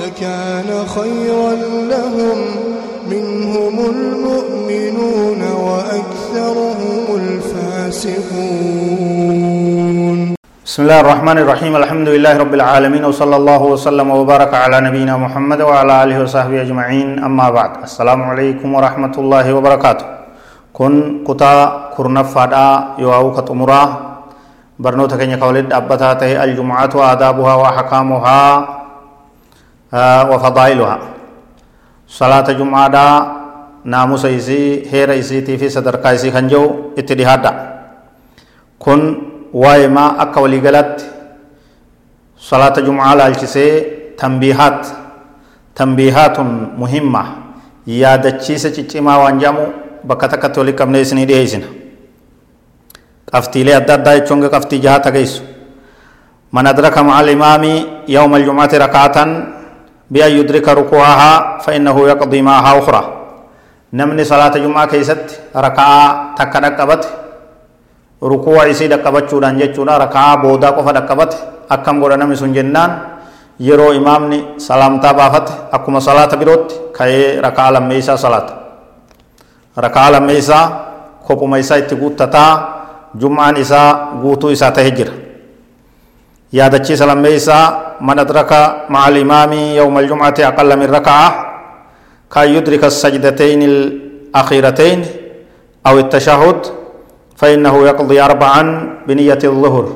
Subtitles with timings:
[0.00, 1.52] لكان خيرا
[1.92, 2.38] لهم.
[3.06, 8.18] منهم المؤمنون وأكثرهم الفاسقون.
[10.66, 11.76] بسم الله الرحمن الرحيم.
[11.76, 17.22] الحمد لله رب العالمين وصلى الله وسلم وبارك على نبينا محمد وعلى آله وصحبه أجمعين.
[17.22, 20.06] أما بعد السلام عليكم ورحمة الله وبركاته.
[20.74, 21.54] كن كتا
[21.96, 22.68] كرنفادا
[22.98, 23.82] يواو كتمرا.
[24.78, 28.42] برنوتا كن يقولد أبتا الجمعة وآدابها وحكامها.
[30.30, 30.98] وفضائلها
[32.08, 33.06] صلاة جمعة دا
[33.84, 36.62] ناموس إسي هير إسي في صدرقا إسي خنجو
[36.98, 37.52] اتدهادا
[38.78, 39.00] كن
[39.56, 41.04] waa'ee maa akka waliigalaatti
[42.48, 43.72] salaata jum'aa laalchisee
[44.20, 44.90] tambiihaat
[45.80, 46.50] tambiihaatun
[46.82, 47.22] muhimma
[47.86, 49.64] yaadachiisa ciccimaa waan jedhamu
[50.04, 51.68] bakka takkatti walitti qabnee isinii dhiyeessina
[53.32, 55.42] qabxiilee adda addaa jechuun qabxii jaha geessu
[56.52, 57.64] من أدرك مع الإمام
[58.08, 59.18] يوم الجمعة ركعة
[60.10, 63.02] بأن يدرك ركوعها فإنه يقضي معها أخرى
[63.92, 67.04] نمني صلاة جمعة كيست ركعة تكركبت
[68.22, 71.36] rukuwa isii dhaqqabachuudhaan jechuudha rakaa boodaa qofa dhaqqabate
[71.68, 73.20] akkam godha namni sun jennaan
[73.60, 78.52] yeroo imaamni salaamtaa baafate akkuma salaata birootti ka'ee rakaa lammeeysaa salaata
[79.76, 80.64] rakaa lammeeysaa
[81.28, 82.52] kophuma isaa itti guuttataa
[83.20, 85.12] jum'aan isaa guutuu isaa ta'e jira
[86.58, 87.64] yaadachiisa lammeeysaa
[88.00, 91.28] man adraka maca alimaami yawma aljumcati aqalla min raka'a
[92.28, 94.98] kan yudrika السجدتين الأخيرتين
[95.86, 96.60] أو التشهد
[97.36, 98.62] فإنه يقضي أربعا
[99.06, 99.86] بنية الظهر.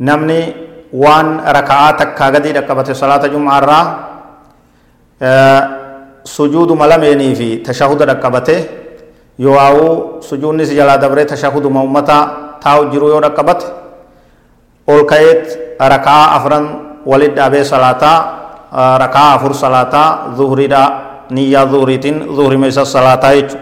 [0.00, 0.40] نمني
[0.92, 3.80] وان ركعاتك كاغدي ركبت صلاة جمعة را
[5.22, 5.62] آه
[6.24, 8.60] سجود ملميني في تشهد ركبته
[9.38, 12.18] يواو سجود نس جلا دبره تشهد مومتا
[12.60, 13.18] تاو جرو يو
[15.82, 16.64] ركعة أفرن
[17.06, 18.02] ولد أبي صلاة
[18.72, 19.94] آه ركعة أفر صلاة
[20.38, 20.82] ظهري دا
[21.30, 23.58] نية ظهريتين ظهري ميسا صلاة يجو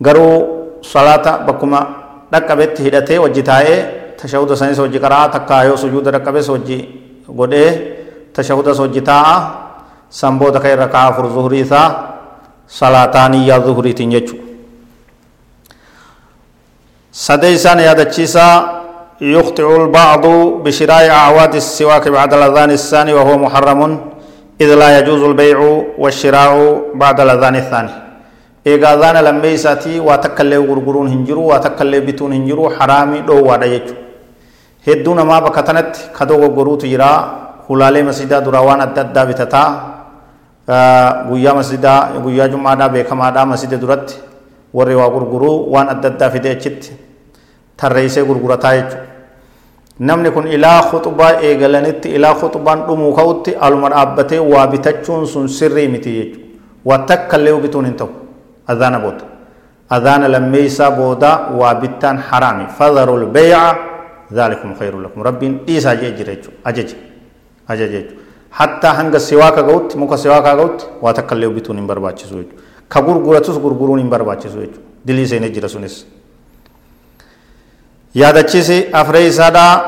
[0.00, 1.80] garuu salaata bakkuma
[2.32, 3.78] dhaqqabetti hidhatee wajji taa'ee
[4.16, 6.78] tashahuda sanis wajji qaraa takkaa yoo sujuuda dhaqqabes wajji
[7.28, 7.70] godhee
[8.32, 9.36] tashahudas wajji taa'a
[10.08, 10.56] san booda
[11.04, 11.88] afur zuhurii isaa
[12.66, 14.44] salaataa niyyaa zuhuriitiin jechuudha.
[17.12, 18.79] sadee isaan
[19.20, 20.26] يخطئ البعض
[20.64, 23.80] بشراء أعواد السواك بعد الأذان الثاني وهو محرم
[24.60, 25.58] إذ لا يجوز البيع
[25.98, 26.52] والشراء
[26.94, 27.92] بعد الأذان الثاني
[31.24, 34.00] jiru waa takka illee bituun hin jiru haraamii dhoowwaadha jechuudha
[34.86, 37.08] hedduu namaa bakka tanatti kadoo goggoruutu jira
[37.68, 39.68] hulaalee masjidaa duraa waan adda addaa bitataa
[41.28, 44.20] guyyaa masjidaa guyyaa jummaadhaa beekamaadhaa masjida duratti
[44.74, 46.92] warri waa gurguruu waan adda addaa fidee achitti
[47.80, 49.09] tarreessee gurgurataa jechuudha
[50.08, 55.88] namni kun ilaa khuxubaa eegalanitti ilaa khuxubaan dhumuu ka'utti aluma dhaabbatee waa bitachuun sun sirrii
[55.88, 56.46] miti jechuudha.
[56.84, 58.10] Waa takka illee bituun hin ta'u.
[58.72, 59.18] أذان بود
[59.96, 63.62] أذان لميسا بودا وابتان حرامي فذروا البيع
[64.38, 66.90] ذلكم خير لكم رب إيسا جيجريج أجج
[67.70, 67.94] أجج
[68.58, 72.48] حتى هنگ سواكا قوت موكا سواكا قوت واتكاليو بتون برباچ سويج
[72.92, 74.72] كغور غورتوس غورغورون برباچ سويج
[75.06, 75.48] دلي سيني
[78.16, 79.80] جرسونس يادچيسي أفريسادا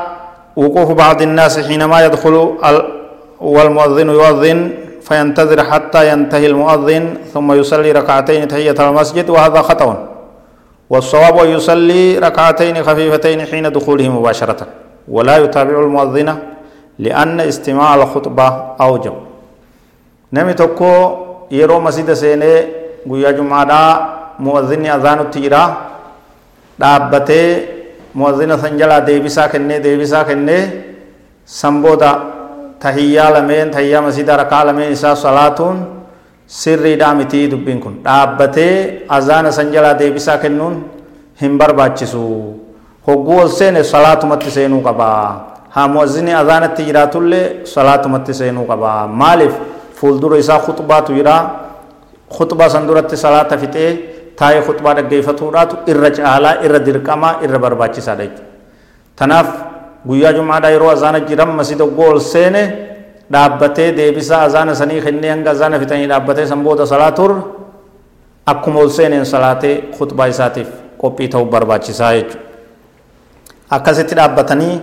[0.55, 2.55] وقوف بعض الناس حينما يدخل
[3.41, 10.07] والمؤذن يؤذن فينتظر حتى ينتهي المؤذن ثم يصلي ركعتين تحية المسجد وهذا خطأ
[10.89, 14.67] والصواب أن يصلي ركعتين خفيفتين حين دخوله مباشرة
[15.07, 16.37] ولا يتابع المؤذن
[16.99, 18.47] لأن استماع الخطبة
[18.81, 19.13] أوجب
[20.33, 21.17] نمي تكو
[21.51, 22.53] يرو مسجد سيني
[23.09, 23.69] قويا جمعة
[24.39, 25.63] مؤذن أذان التجرى
[26.79, 27.82] dhaabbatee
[28.13, 30.63] muwazzina san jalaa deebisaa kennee deebisaa kennee
[31.45, 32.11] sanbooda
[32.79, 35.77] tahiyyaa lameen tahiyyaa masjidaa rakaa lameen isaa salaatuun
[36.47, 40.75] sirriidhaa mitii dubbiin kun dhaabbatee azaana san jalaa deebisaa kennuun
[41.41, 42.21] hin barbaachisu
[43.07, 45.45] hogguu ol seene salaatumatti seenuu qabaa
[45.75, 49.53] haa muwazzini azaanatti jiraatullee salaatumatti seenuu qabaa maaliif
[49.99, 51.35] fuuldura isaa khuxbaatu jira
[52.37, 53.91] khuxbaa san duratti salaata fixee
[54.39, 58.49] taa'ee khuxbaa dhaggeeffatuudhaatu irra caalaa irra dirqamaa irra barbaachisaadha jechuudha
[59.19, 59.49] tanaaf
[60.07, 62.61] guyyaa jumaadhaa yeroo azaana jiran masjida gool seene
[63.33, 67.31] dhaabbatee deebisaa azaana sanii kennee hanga azaana fitanii dhaabbatee san booda salaatur
[68.53, 70.69] akkuma ol seeneen salaatee khutbaa isaatiif
[71.01, 72.41] qophii ta'uu barbaachisaa jechuudha.
[73.75, 74.73] Akkasitti dhaabbatanii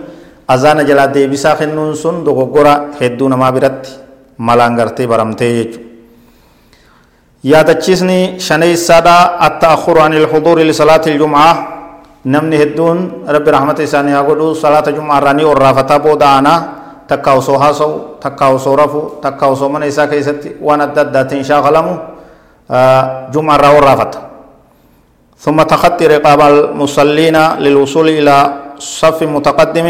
[0.47, 3.91] azaana jalaa deebisaa kennuun sun dogoggora hedduu namaa biratti
[4.37, 5.90] malaan gartee baramtee jechuudha.
[7.43, 11.53] Yaadachiisni shaneeysaadha atta'akhuru an ilxuduuri lisalaati iljum'aa
[12.25, 16.59] namni hedduun rabbi rahmata isaanii haa godhu salaata jum'aa irraa ni orraafataa booda aanaa
[17.09, 21.93] takka osoo haasa'u takka osoo rafu takka osoo mana isaa keessatti waan adda addaatiin shaakalamu
[23.33, 24.19] jum'aa irraa orraafata
[25.41, 28.35] ثم تخطي رقاب المصلين للوصول إلى
[28.77, 29.87] صف متقدم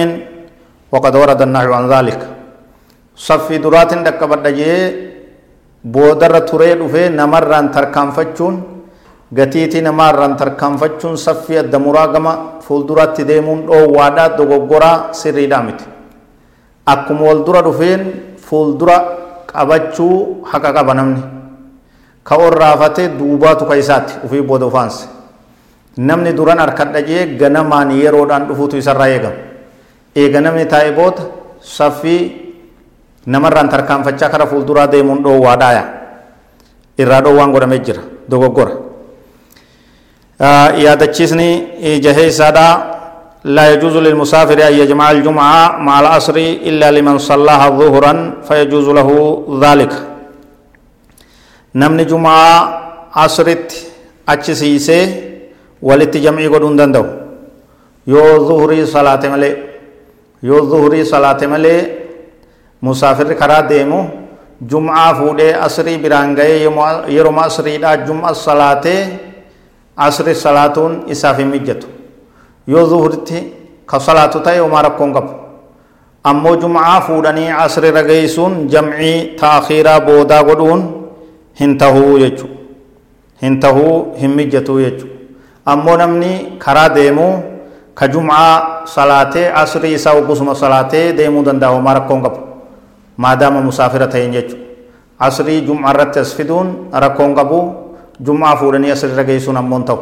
[0.92, 2.20] وقد ورد النهي عن ذلك
[3.16, 4.46] صف درات دكبت
[5.84, 8.64] boodarra turee dhufee namarraan tarkaanfachuun
[9.34, 15.84] gatiitii namaarraan tarkaanfachuun saffii adda muraa gama fuulduraatti deemuun dhoowwaadhaa dogoggoraa sirriidhaa miti.
[16.86, 18.02] Akkuma wal dura dhufeen
[18.38, 18.98] fuuldura
[19.52, 21.22] qabachuu haqa qaba namni.
[22.24, 25.08] Ka orraafatee duubaatu ka isaati ufii booda ufaanse.
[25.98, 29.36] Namni duran harkadha jee ganamaan yeroodhaan dhufuutu isarraa eegama.
[30.16, 31.24] Eega namni taa'e booda
[31.62, 32.41] saffii
[33.26, 35.84] namarraan tarkaanfachaa kara fuulduraa deemuun dhoowwaadhaaya
[36.98, 38.74] irraa dhoowwaan godhamee jira dogoggora
[40.86, 41.50] yaadachiisni
[42.06, 42.74] jahee isaadhaa
[43.56, 46.36] لا يجوز للمسافر أن يجمع الجمعة مع العصر
[46.70, 48.14] إلا لمن صلاها ظهرا
[48.48, 49.10] فيجوز له
[49.64, 49.94] ذلك
[51.76, 52.50] نمني جمعة
[53.16, 53.70] عصرت
[54.30, 55.00] أتشسيسي
[55.82, 57.06] ولت جمعي قدون دندو
[58.14, 59.52] يو ظهري صلاة ملي
[60.46, 61.76] يو ظهري صلاة ملي
[62.82, 64.00] musaafirri karaa deemu
[64.72, 66.58] jum'aa fuudhee asrii biraan ga'ee
[67.16, 69.02] yeroo asriidhaa jum'a salaatee
[70.08, 71.88] asri salaatuun isaaf hin mijjatu
[72.68, 73.40] yoo zuhuritti
[73.86, 75.34] ka salaatu ta'e homaa rakkoon qabu
[76.32, 80.84] ammoo jum'aa fuudhanii asri rageessuun jam'ii taakhiiraa boodaa godhuun
[81.62, 82.48] hin tahuu jechu
[83.46, 85.08] hin tahuu hin mijjatu jechu
[85.76, 86.32] ammoo namni
[86.66, 87.28] karaa deemu
[87.94, 92.51] ka jum'aa salaatee asrii isaa oggusuma salaatee deemuu danda'a homaa rakkoon qabu
[93.24, 94.66] maadaama musaafira ta'een jechuudha
[95.28, 96.68] asrii jum'aa irratti as fiduun
[97.04, 97.60] rakkoon qabu
[98.28, 100.00] jum'aa fuudhanii asirra geessuun ammoon ta'u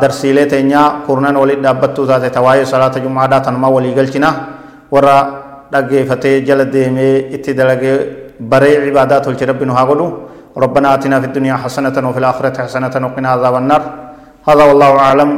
[0.00, 4.30] darsiilee teenyaa kurnan waliin dhaabbattuu taate tawaayee salaata jum'aadhaa tanumaa walii galchina
[4.92, 5.16] warra
[5.72, 7.96] dhaggeeffatee jala deemee itti dalagee
[8.52, 10.06] baree cibaadaa tolche rabbi nu haa godhu
[10.52, 13.82] ربنا آتنا في الدنيا حسنة وفي الآخرة حسنة وقنا عذاب النار
[14.48, 15.30] هذا والله أعلم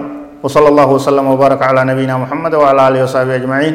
[0.43, 3.75] وصلى الله وسلم وبارك على نبينا محمد وعلى آله وصحبه أجمعين